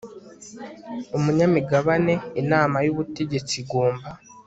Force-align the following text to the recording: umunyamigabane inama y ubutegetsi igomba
umunyamigabane 1.17 2.13
inama 2.41 2.77
y 2.85 2.89
ubutegetsi 2.93 3.53
igomba 3.63 4.09